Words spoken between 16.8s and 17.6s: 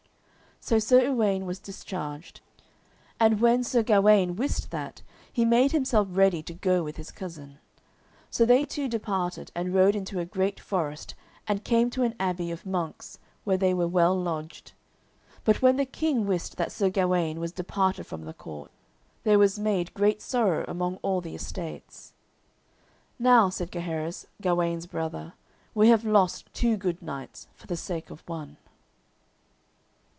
Gawaine was